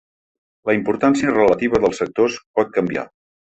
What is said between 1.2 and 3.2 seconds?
relativa dels sectors pot canviar.